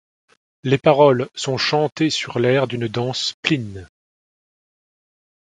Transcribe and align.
Les 0.63 0.79
paroles 0.79 1.29
sont 1.35 1.59
chantées 1.59 2.09
sur 2.09 2.39
l'air 2.39 2.65
d'une 2.65 2.87
danse 2.87 3.35
plinn. 3.43 3.87